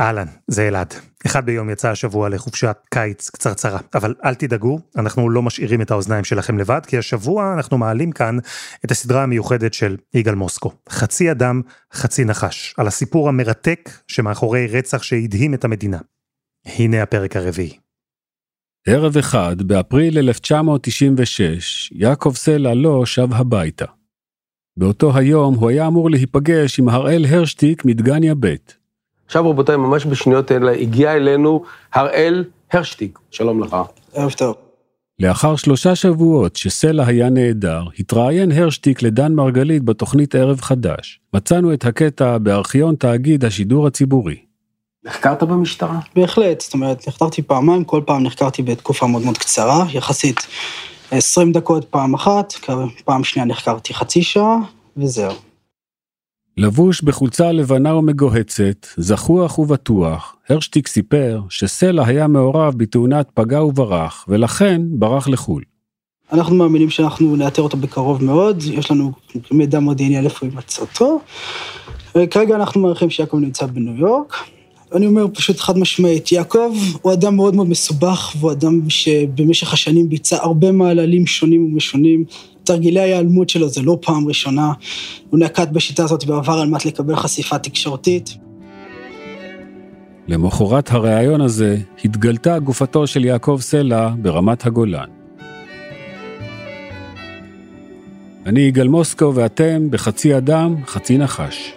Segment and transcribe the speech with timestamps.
[0.00, 0.94] אהלן, זה אלעד.
[1.26, 6.24] אחד ביום יצא השבוע לחופשת קיץ קצרצרה, אבל אל תדאגו, אנחנו לא משאירים את האוזניים
[6.24, 8.38] שלכם לבד, כי השבוע אנחנו מעלים כאן
[8.84, 15.02] את הסדרה המיוחדת של יגאל מוסקו, חצי אדם, חצי נחש, על הסיפור המרתק שמאחורי רצח
[15.02, 15.98] שהדהים את המדינה.
[16.66, 17.78] הנה הפרק הרביעי.
[18.86, 23.86] ערב אחד, באפריל 1996, יעקב סלע לא שב הביתה.
[24.76, 28.79] באותו היום הוא היה אמור להיפגש עם הראל הרשטיק מדגניה ב'.
[29.30, 31.62] עכשיו רבותיי, ממש בשניות אלה הגיע אלינו
[31.94, 33.76] הראל הרשטיק, שלום לך.
[34.14, 34.54] ערב טוב.
[35.18, 41.20] לאחר שלושה שבועות שסלע היה נעדר, התראיין הרשטיק לדן מרגלית בתוכנית ערב חדש.
[41.34, 44.36] מצאנו את הקטע בארכיון תאגיד השידור הציבורי.
[45.04, 45.98] נחקרת במשטרה?
[46.16, 50.46] בהחלט, זאת אומרת, נחקרתי פעמיים, כל פעם נחקרתי בתקופה מאוד מאוד קצרה, יחסית
[51.10, 52.52] 20 דקות פעם אחת,
[53.04, 54.56] פעם שנייה נחקרתי חצי שעה,
[54.96, 55.49] וזהו.
[56.60, 64.82] לבוש בחולצה לבנה ומגוהצת, זחוח ובטוח, הרשטיק סיפר שסלע היה מעורב בתאונת פגע וברח, ולכן
[64.90, 65.62] ברח לחו"ל.
[66.32, 69.12] אנחנו מאמינים שאנחנו נאתר אותו בקרוב מאוד, יש לנו
[69.50, 71.20] מידע מודיעיני על איפה יימצא אותו.
[72.30, 74.36] כרגע אנחנו מעריכים שיעקב נמצא בניו יורק.
[74.94, 80.08] אני אומר פשוט חד משמעית, יעקב הוא אדם מאוד מאוד מסובך, והוא אדם שבמשך השנים
[80.08, 82.24] ביצע הרבה מעללים שונים ומשונים.
[82.70, 84.72] תרגילי ההיעלמות שלו זה לא פעם ראשונה,
[85.30, 88.36] הוא נקט בשיטה הזאת בעבר על מנת לקבל חשיפה תקשורתית.
[90.28, 95.08] למחרת הריאיון הזה התגלתה גופתו של יעקב סלע ברמת הגולן.
[98.46, 101.72] אני יגאל מוסקו ואתם בחצי אדם, חצי נחש.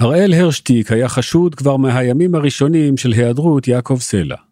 [0.00, 4.47] הראל הרשטיק היה חשוד כבר מהימים הראשונים של היעדרות יעקב סלע.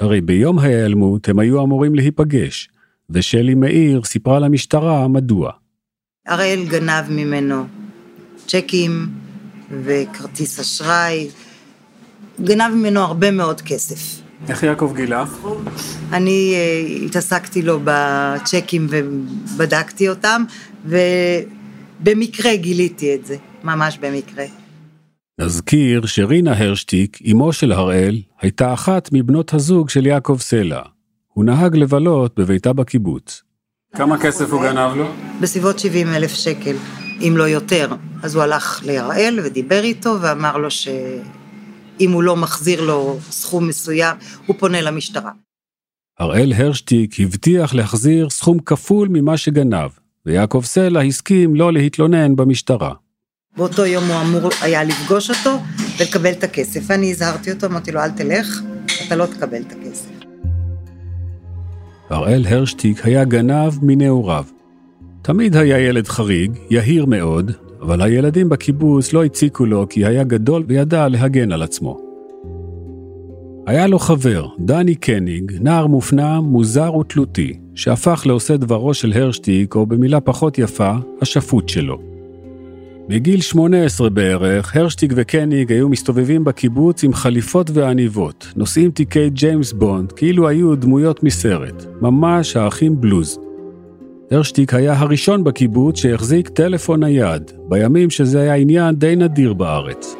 [0.00, 2.68] הרי ביום ההיעלמות הם היו אמורים להיפגש,
[3.10, 5.50] ושלי מאיר סיפרה למשטרה מדוע.
[6.26, 7.64] הראל גנב ממנו
[8.46, 9.08] צ'קים
[9.84, 11.28] וכרטיס אשראי,
[12.40, 14.22] גנב ממנו הרבה מאוד כסף.
[14.48, 15.24] איך יעקב גילה?
[16.12, 20.44] אני uh, התעסקתי לו בצ'קים ובדקתי אותם,
[20.84, 24.44] ובמקרה גיליתי את זה, ממש במקרה.
[25.40, 30.82] נזכיר שרינה הרשטיק, אמו של הראל, הייתה אחת מבנות הזוג של יעקב סלע.
[31.28, 33.42] הוא נהג לבלות בביתה בקיבוץ.
[33.96, 35.04] כמה כסף הוא גנב לו?
[35.40, 36.76] בסביבות 70 אלף שקל,
[37.20, 37.88] אם לא יותר.
[38.22, 44.16] אז הוא הלך להראל ודיבר איתו ואמר לו שאם הוא לא מחזיר לו סכום מסוים,
[44.46, 45.32] הוא פונה למשטרה.
[46.18, 49.90] הראל הרשטיק הבטיח להחזיר סכום כפול ממה שגנב,
[50.26, 52.94] ויעקב סלע הסכים לא להתלונן במשטרה.
[53.56, 55.50] באותו יום הוא אמור היה לפגוש אותו
[55.98, 56.80] ולקבל את הכסף.
[56.86, 58.62] ואני הזהרתי אותו, אמרתי לו, אל תלך,
[59.06, 60.10] אתה לא תקבל את הכסף.
[62.10, 64.44] הראל הרשטיק היה גנב מנעוריו.
[65.22, 67.52] תמיד היה ילד חריג, יהיר מאוד,
[67.82, 71.98] אבל הילדים בקיבוץ לא הציקו לו כי היה גדול וידע להגן על עצמו.
[73.66, 79.86] היה לו חבר, דני קניג, נער מופנם, מוזר ותלותי, שהפך לעושה דברו של הרשטיק, או
[79.86, 82.09] במילה פחות יפה, השפוט שלו.
[83.12, 90.12] מגיל 18 בערך, הרשטיג וקניג היו מסתובבים בקיבוץ עם חליפות ועניבות, נושאים תיקי ג'יימס בונד
[90.12, 93.38] כאילו היו דמויות מסרט, ממש האחים בלוז.
[94.30, 100.16] הרשטיק היה הראשון בקיבוץ שהחזיק טלפון נייד, בימים שזה היה עניין די נדיר בארץ.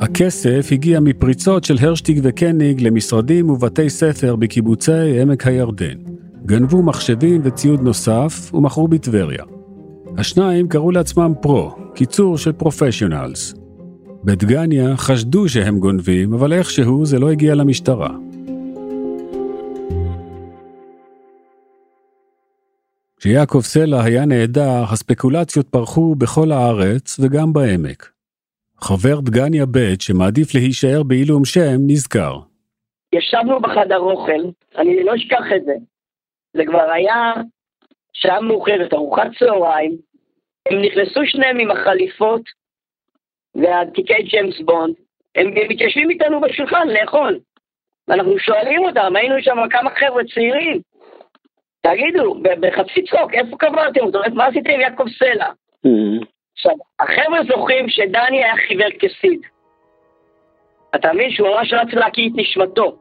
[0.00, 5.96] הכסף הגיע מפריצות של הרשטיג וקניג למשרדים ובתי ספר בקיבוצי עמק הירדן.
[6.46, 9.61] גנבו מחשבים וציוד נוסף ומכרו בטבריה.
[10.18, 13.54] השניים קראו לעצמם פרו, קיצור של פרופשיונלס.
[14.24, 18.10] בדגניה חשדו שהם גונבים, אבל איכשהו זה לא הגיע למשטרה.
[23.16, 28.12] כשיעקב סלע היה נעדר, הספקולציות פרחו בכל הארץ וגם בעמק.
[28.80, 32.38] חבר דגניה ב' שמעדיף להישאר בעילום שם נזכר.
[33.12, 34.42] ישבנו בחדר אוכל,
[34.78, 35.74] אני לא אשכח את זה.
[36.56, 37.32] זה כבר היה
[38.12, 39.96] שעה מאוחרת, ארוחת צהריים,
[40.68, 42.42] הם נכנסו שניהם עם החליפות
[43.54, 44.94] והתיקי ג'יימס בונד,
[45.34, 47.38] הם מתיישבים איתנו בשולחן לאכול.
[48.08, 50.80] ואנחנו שואלים אותם, היינו שם כמה חבר'ה צעירים,
[51.80, 54.20] תגידו, בחצי צחוק, איפה קברתם אותו?
[54.34, 55.50] מה עשיתם עם יעקב סלע?
[55.86, 56.26] Mm-hmm.
[56.54, 59.40] עכשיו, החבר'ה זוכרים שדני היה חיוור כסיד.
[60.94, 62.96] אתה מבין שהוא ממש רץ להקיא את נשמתו.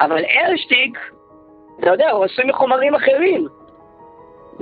[0.00, 0.98] אבל ארשטיק,
[1.80, 3.46] אתה יודע, הוא עשוי מחומרים אחרים.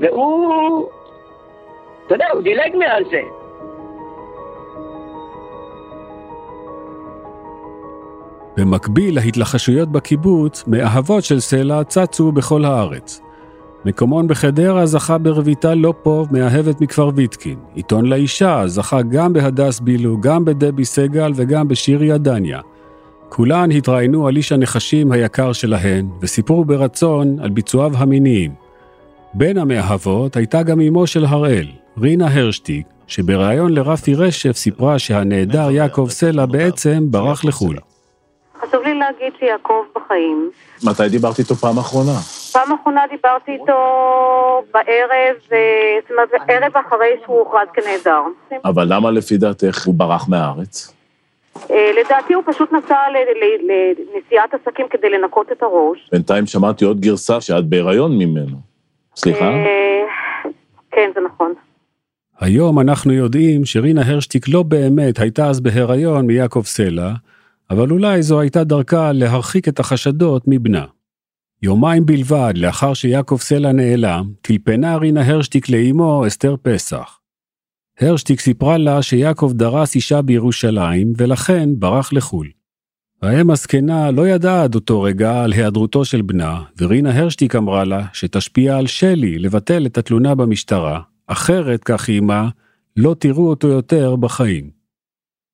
[0.01, 0.87] והוא,
[2.07, 3.21] אתה יודע, הוא דילג מעל זה.
[8.57, 13.21] במקביל להתלחשויות בקיבוץ, מאהבות של סלע צצו בכל הארץ.
[13.85, 17.59] מקומון בחדרה זכה ברויטל לופוב, מאהבת מכפר ויטקין.
[17.75, 22.61] עיתון לאישה זכה גם בהדס בילו, גם בדבי סגל וגם בשירי עדניה.
[23.29, 28.68] כולן התראיינו על איש הנחשים היקר שלהן, וסיפרו ברצון על ביצועיו המיניים.
[29.35, 31.67] בין המאהבות הייתה גם אמו של הראל,
[32.01, 37.77] רינה הרשטיק, שבריאיון לרפי רשף סיפרה שהנעדר יעקב סלע בעצם ברח לחו"ל.
[38.61, 40.51] חשוב לי להגיד שיעקב בחיים.
[40.87, 42.13] מתי דיברתי איתו פעם אחרונה?
[42.53, 43.73] פעם אחרונה דיברתי איתו
[44.75, 45.59] בערב, אה,
[46.03, 48.21] זאת אומרת, ערב אחרי שהוא הוכרז כנעדר.
[48.65, 50.95] אבל למה לפי דעתך הוא ברח מהארץ?
[51.71, 56.09] אה, לדעתי הוא פשוט נסע ל- ל- לנסיעת עסקים כדי לנקות את הראש.
[56.13, 58.57] בינתיים שמעתי עוד גרסה שאת בהיריון ממנו.
[59.19, 59.49] סליחה?
[59.49, 60.51] אה,
[60.91, 61.53] כן, זה נכון.
[62.41, 67.13] היום אנחנו יודעים שרינה הרשטיק לא באמת הייתה אז בהיריון מיעקב סלע,
[67.71, 70.85] אבל אולי זו הייתה דרכה להרחיק את החשדות מבנה.
[71.63, 77.21] יומיים בלבד לאחר שיעקב סלע נעלם, טלפנה רינה הרשטיק לאמו אסתר פסח.
[78.01, 82.58] הרשטיק סיפרה לה שיעקב דרס אישה בירושלים, ולכן ברח לחו"ל.
[83.23, 88.07] האם הזקנה לא ידעה עד אותו רגע על היעדרותו של בנה, ורינה הרשטיק אמרה לה
[88.13, 92.49] שתשפיע על שלי לבטל את התלונה במשטרה, אחרת, כך היא אמה,
[92.97, 94.71] לא תראו אותו יותר בחיים.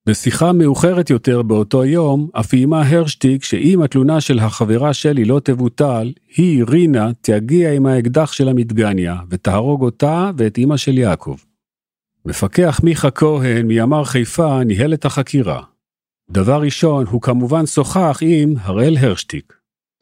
[0.07, 6.13] בשיחה מאוחרת יותר באותו יום, אף איימה הרשטיק שאם התלונה של החברה שלי לא תבוטל,
[6.37, 11.37] היא, רינה, תגיע עם האקדח של המדגניה, ותהרוג אותה ואת אמא של יעקב.
[12.27, 15.74] מפקח מיכה כהן מימ"ר חיפה ניהל את החקירה.
[16.31, 19.53] דבר ראשון, הוא כמובן שוחח עם הראל הרשטיק.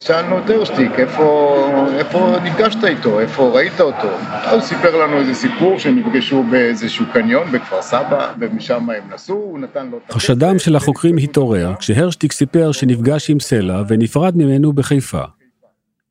[0.03, 1.55] שאלנו את הרשטיק, איפה,
[1.97, 4.07] איפה נפגשת איתו, איפה ראית אותו?
[4.51, 9.59] הוא סיפר לנו איזה סיפור שהם נפגשו באיזשהו קניון בכפר סבא, ומשם הם נסעו, הוא
[9.59, 9.99] נתן לו.
[10.11, 15.23] חשדם של החוקרים התעורר כשהרשטיק סיפר שנפגש עם סלע ונפרד ממנו בחיפה.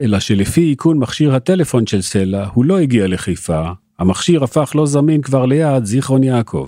[0.02, 3.62] אלא שלפי איכון מכשיר הטלפון של סלע, הוא לא הגיע לחיפה,
[3.98, 6.66] המכשיר הפך לא זמין כבר ליד זיכרון יעקב.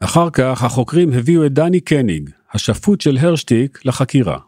[0.00, 4.38] אחר כך החוקרים הביאו את דני קניג, השפוט של הרשטיק, לחקירה.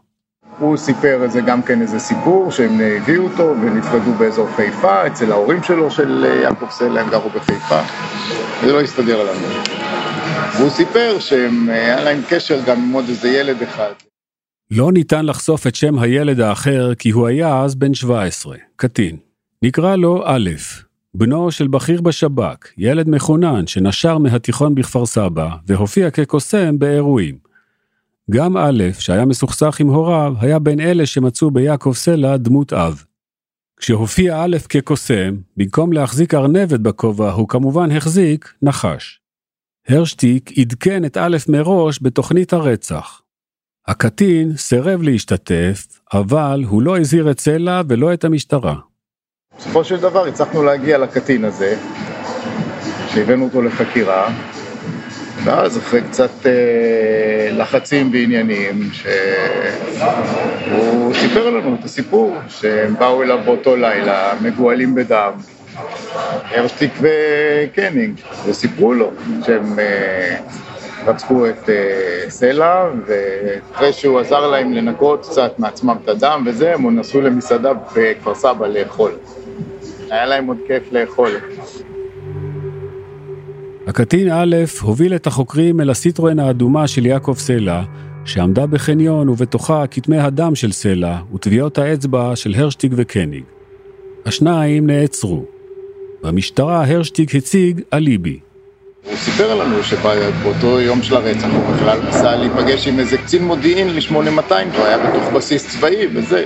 [0.59, 5.63] הוא סיפר איזה גם כן איזה סיפור שהם הביאו אותו ונפרדו באזור חיפה, אצל ההורים
[5.63, 7.81] שלו של יעקב סלע, הם גרו בחיפה.
[8.61, 9.47] זה לא הסתדר לנו.
[10.57, 13.91] והוא סיפר שהיה להם קשר גם עם עוד איזה ילד אחד.
[14.71, 19.17] לא ניתן לחשוף את שם הילד האחר כי הוא היה אז בן 17, קטין.
[19.63, 20.49] נקרא לו א',
[21.13, 27.46] בנו של בכיר בשב"כ, ילד מחונן שנשר מהתיכון בכפר סבא והופיע כקוסם באירועים.
[28.31, 33.03] גם א', שהיה מסוכסך עם הוריו, היה בין אלה שמצאו ביעקב סלע דמות אב.
[33.79, 39.21] כשהופיע א' כקוסם, במקום להחזיק ארנבת בכובע, הוא כמובן החזיק נחש.
[39.87, 43.21] הרשטיק עדכן את א' מראש בתוכנית הרצח.
[43.87, 48.75] הקטין סירב להשתתף, אבל הוא לא הזהיר את סלע ולא את המשטרה.
[49.57, 51.77] בסופו של דבר הצלחנו להגיע לקטין הזה,
[53.07, 54.33] שהבאנו אותו לחקירה,
[55.47, 59.13] ואז אחרי קצת אה, לחצים ועניינים, שהוא
[61.13, 65.31] סיפר לנו את הסיפור, שהם באו אליו באותו לילה, מגואלים בדם,
[66.43, 69.11] הרשטיק וקניג, וסיפרו לו
[69.45, 70.37] שהם אה,
[71.05, 76.99] רצחו את אה, סלע, ואחרי שהוא עזר להם לנקות קצת מעצמם את הדם וזה, הם
[76.99, 79.11] נסעו למסעדה בכפר סבא לאכול.
[80.09, 81.31] היה להם עוד כיף לאכול.
[83.87, 87.83] הקטין א' הוביל את החוקרים אל הסיטרואן האדומה של יעקב סלע,
[88.25, 93.43] שעמדה בחניון ובתוכה כתמי הדם של סלע וטביעות האצבע של הרשטיג וקניג.
[94.25, 95.45] השניים נעצרו.
[96.23, 98.39] במשטרה הרשטיג הציג אליבי.
[99.05, 103.95] הוא סיפר לנו שבאותו יום של הרצח הוא בכלל נסע להיפגש עם איזה קצין מודיעין
[103.95, 106.43] ל-8200, הוא היה בתוך בסיס צבאי וזה.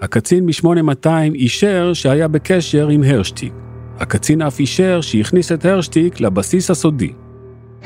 [0.00, 3.52] הקצין מ-8200 אישר שהיה בקשר עם הרשטיג.
[4.00, 7.12] הקצין אף אישר שהכניס את הרשטיק לבסיס הסודי.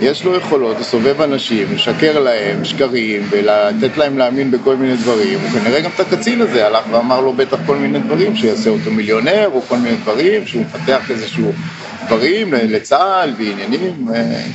[0.01, 5.39] יש לו יכולות לסובב אנשים, לשקר להם שקרים ולתת להם להאמין בכל מיני דברים.
[5.45, 9.49] וכנראה גם את הקצין הזה הלך ואמר לו בטח כל מיני דברים, שיעשה אותו מיליונר
[9.53, 11.53] או כל מיני דברים, שהוא מפתח איזשהו
[12.07, 14.09] דברים לצה"ל ועניינים.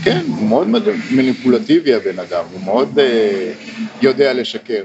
[0.04, 0.68] כן, הוא מאוד
[1.12, 3.52] מניפולטיבי הבן אדם, הוא מאוד אה,
[4.02, 4.84] יודע לשקר.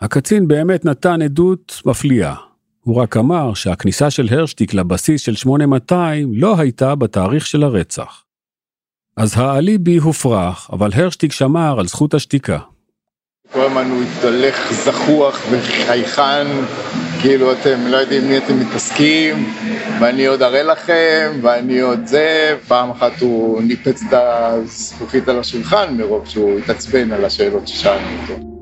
[0.00, 2.47] הקצין באמת נתן עדות מפליאה.
[2.88, 8.24] הוא רק אמר שהכניסה של הרשטיק לבסיס של 8200 לא הייתה בתאריך של הרצח.
[9.16, 12.58] אז האליבי הופרך, אבל הרשטיק שמר על זכות השתיקה.
[13.52, 16.46] כל הזמן הוא התהלך זחוח וחייכן,
[17.20, 19.52] כאילו אתם לא יודעים מי אתם מתעסקים,
[20.00, 25.96] ואני עוד אראה לכם, ואני עוד זה, פעם אחת הוא ניפץ את הזכוכית על השולחן
[25.96, 28.57] מרוב שהוא התעצבן על השאלות ששאלנו אותו.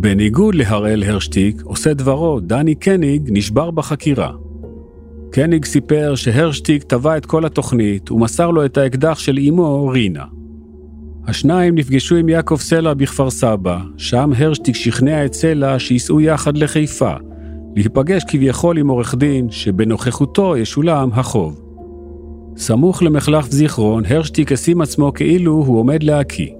[0.00, 4.32] בניגוד להראל הרשטיק, עושה דברו, דני קניג נשבר בחקירה.
[5.30, 10.24] קניג סיפר שהרשטיק טבע את כל התוכנית ומסר לו את האקדח של אמו, רינה.
[11.26, 17.12] השניים נפגשו עם יעקב סלע בכפר סבא, שם הרשטיק שכנע את סלע שייסעו יחד לחיפה,
[17.76, 21.60] להיפגש כביכול עם עורך דין שבנוכחותו ישולם החוב.
[22.56, 26.57] סמוך למחלף זיכרון, הרשטיק השים עצמו כאילו הוא עומד להקיא.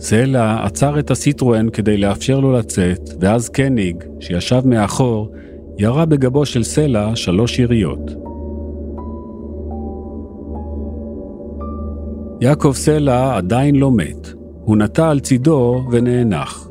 [0.00, 5.32] סלע עצר את הסיטרואן כדי לאפשר לו לצאת, ואז קניג, שישב מאחור,
[5.78, 8.14] ירה בגבו של סלע שלוש יריות.
[12.40, 16.68] יעקב סלע עדיין לא מת, הוא נטע על צידו ונאנח.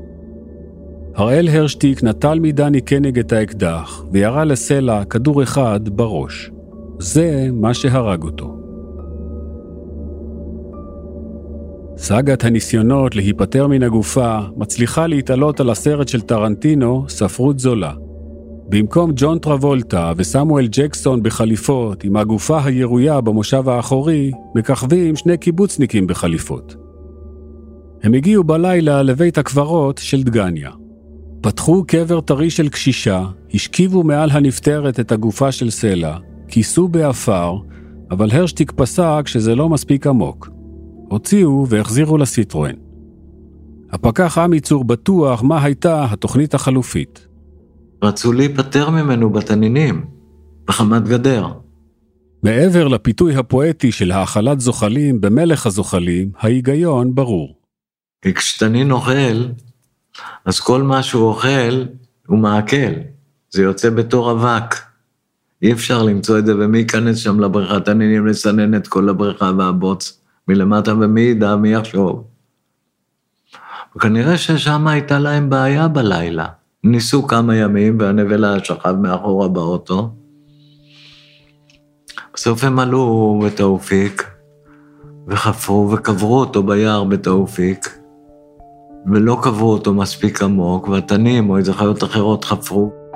[1.15, 6.51] הראל הרשטיק נטל מדני קניג את האקדח, וירה לסלע כדור אחד בראש.
[6.99, 8.56] זה מה שהרג אותו.
[11.97, 17.93] סאגת הניסיונות להיפטר מן הגופה מצליחה להתעלות על הסרט של טרנטינו, ספרות זולה.
[18.69, 26.75] במקום ג'ון טרבולטה וסמואל ג'קסון בחליפות עם הגופה הירויה במושב האחורי, מככבים שני קיבוצניקים בחליפות.
[28.03, 30.71] הם הגיעו בלילה לבית הקברות של דגניה.
[31.41, 37.57] פתחו קבר טרי של קשישה, השכיבו מעל הנפטרת את הגופה של סלע, כיסו בעפר,
[38.11, 40.56] אבל הרשטיק פסק שזה לא מספיק עמוק.
[41.07, 42.75] הוציאו והחזירו לסיטרואן.
[43.91, 47.27] הפקח עמי צור בטוח מה הייתה התוכנית החלופית.
[48.03, 50.05] רצו להיפטר ממנו בתנינים,
[50.67, 51.47] בחמת גדר.
[52.43, 57.55] מעבר לפיתוי הפואטי של האכלת זוחלים במלך הזוחלים, ההיגיון ברור.
[58.21, 59.45] כי כשתנין אוכל,
[60.45, 61.85] אז כל מה שהוא אוכל
[62.27, 62.93] הוא מעכל,
[63.49, 64.75] זה יוצא בתור אבק.
[65.61, 67.79] אי אפשר למצוא את זה, ומי ייכנס שם לבריכה?
[67.79, 72.23] תנינים לסנן את כל הבריכה והבוץ מלמטה, ומי ידע, מי יחשוב?
[73.95, 76.45] וכנראה ששם הייתה להם בעיה בלילה.
[76.83, 80.09] ניסו כמה ימים, והנבלה שכב מאחורה באוטו.
[82.33, 84.27] בסוף הם עלו בתאופיק,
[85.27, 87.99] וחפרו וקברו אותו ביער בתאופיק,
[89.11, 93.06] ולא קברו אותו מספיק עמוק, והתנים או איזה חיות אחרות חפרו.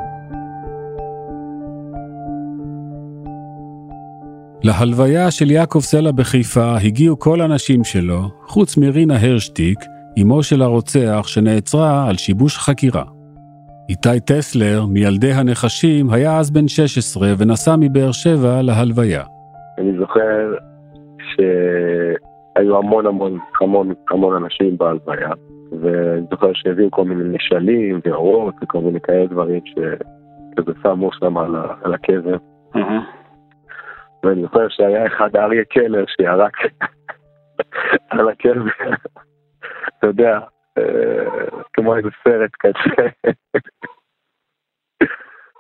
[4.63, 9.79] להלוויה של יעקב סלע בחיפה הגיעו כל הנשים שלו, חוץ מרינה הרשטיק,
[10.21, 13.03] אמו של הרוצח שנעצרה על שיבוש חקירה.
[13.89, 19.23] איתי טסלר, מילדי הנחשים, היה אז בן 16 ונסע מבאר שבע להלוויה.
[19.77, 20.53] אני זוכר
[21.31, 25.31] שהיו המון המון המון המון אנשים בהלוויה,
[25.81, 31.55] ואני זוכר שהביאו כל מיני נשלים ואורות וכל מיני כאלה דברים שכזה שמו שם על,
[31.83, 32.37] על הקבר.
[34.23, 36.57] ואני זוכר שהיה אחד אריה קלר שירק
[38.09, 38.89] על הקבר,
[39.97, 40.39] אתה יודע,
[40.77, 40.83] אה,
[41.73, 43.09] כמו איזה סרט כזה.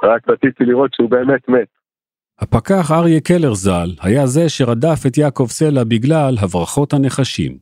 [0.03, 1.67] רק רציתי לראות שהוא באמת מת.
[2.39, 7.57] הפקח אריה קלר ז"ל היה זה שרדף את יעקב סלע בגלל הברחות הנחשים.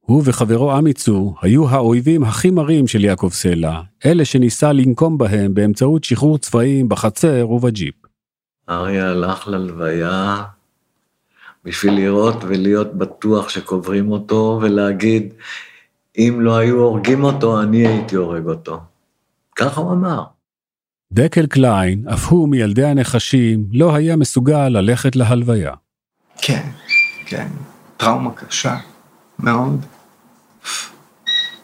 [0.00, 6.04] הוא וחברו עמיצור היו האויבים הכי מרים של יעקב סלע, אלה שניסה לנקום בהם באמצעות
[6.04, 8.05] שחרור צפעים בחצר ובג'יפ.
[8.68, 10.44] אריה הלך ללוויה
[11.64, 15.32] בשביל לראות ולהיות בטוח שקוברים אותו ולהגיד,
[16.18, 18.80] אם לא היו הורגים אותו, אני הייתי הורג אותו.
[19.56, 20.24] ככה הוא אמר.
[21.12, 25.74] דקל קליין, אף הוא מילדי הנחשים, לא היה מסוגל ללכת להלוויה.
[26.42, 26.68] כן,
[27.26, 27.48] כן,
[27.96, 28.76] טראומה קשה
[29.38, 29.86] מאוד.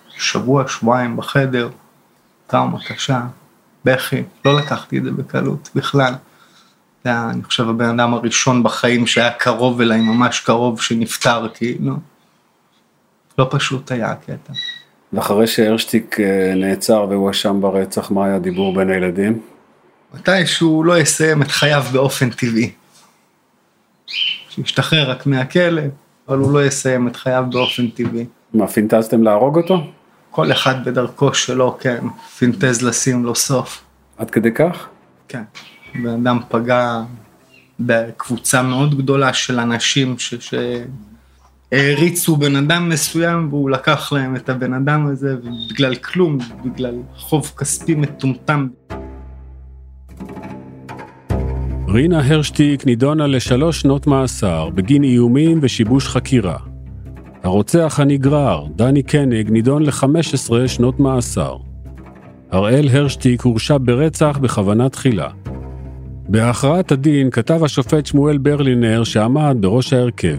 [0.08, 1.68] שבוע, שבועיים בחדר,
[2.46, 3.20] טראומה קשה,
[3.84, 6.14] בכי, לא לקחתי את זה בקלות בכלל.
[7.04, 11.94] זה היה, אני חושב, הבן אדם הראשון בחיים שהיה קרוב אליי, ממש קרוב, שנפטר, כאילו.
[13.38, 14.52] לא פשוט היה הקטע.
[15.12, 19.40] ואחרי שהרשטיק אה, נעצר והואשם ברצח, מה היה הדיבור בין הילדים?
[20.14, 22.72] מתי שהוא לא יסיים את חייו באופן טבעי.
[24.48, 25.82] שישתחרר רק מהכלא,
[26.28, 28.26] אבל הוא לא יסיים את חייו באופן טבעי.
[28.54, 29.86] מה, פינטזתם להרוג אותו?
[30.30, 32.04] כל אחד בדרכו שלו, כן,
[32.38, 33.82] פינטז לשים לו סוף.
[34.18, 34.86] עד כדי כך?
[35.28, 35.42] כן.
[35.94, 37.02] בן אדם פגע
[37.80, 40.34] בקבוצה מאוד גדולה של אנשים ש...
[40.34, 40.54] ש...
[42.38, 47.94] בן אדם מסוים והוא לקח להם את הבן אדם הזה ובגלל כלום, בגלל חוב כספי
[47.94, 48.68] מטומטם.
[51.88, 56.56] רינה הרשטיק נידונה לשלוש שנות מאסר בגין איומים ושיבוש חקירה.
[57.42, 61.56] הרוצח הנגרר, דני קניג, נידון ל-15 שנות מאסר.
[62.50, 65.28] הראל הרשטיק הורשע ברצח בכוונה תחילה.
[66.32, 70.36] בהכרעת הדין כתב השופט שמואל ברלינר שעמד בראש ההרכב.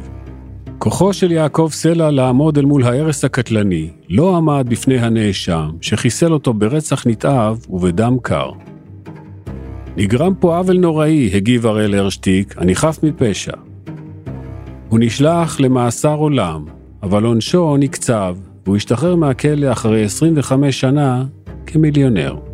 [0.78, 6.54] כוחו של יעקב סלע לעמוד אל מול ההרס הקטלני לא עמד בפני הנאשם, שחיסל אותו
[6.54, 8.52] ברצח נתעב ובדם קר.
[9.98, 13.58] נגרם פה עוול נוראי, הגיב הראל הרשטיק, אני חף מפשע.
[14.90, 16.66] הוא נשלח למאסר עולם,
[17.04, 18.36] אבל עונשו נקצב,
[18.66, 21.26] והוא השתחרר מהכלא אחרי 25 שנה
[21.66, 22.52] כמיליונר.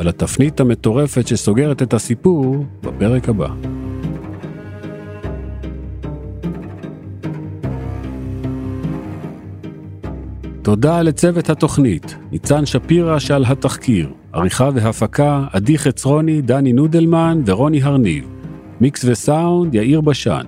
[0.00, 3.48] על התפנית המטורפת שסוגרת את הסיפור בפרק הבא.
[10.62, 18.24] תודה לצוות התוכנית, ניצן שפירא שעל התחקיר, עריכה והפקה, עדי חצרוני, דני נודלמן ורוני הרניב,
[18.80, 20.44] מיקס וסאונד, יאיר בשן.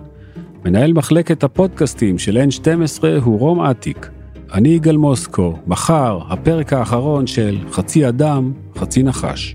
[0.64, 4.10] מנהל מחלקת הפודקאסטים של N12 הוא רום אטיק.
[4.54, 9.54] אני יגאל מוסקו, מחר הפרק האחרון של חצי אדם, חצי נחש.